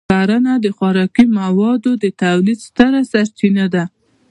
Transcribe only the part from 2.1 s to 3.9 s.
تولید ستره سرچینه ده.